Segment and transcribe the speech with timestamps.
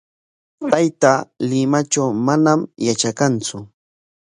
[0.71, 1.19] Taytaa
[1.49, 3.55] Limatraw manam yatrakantsu.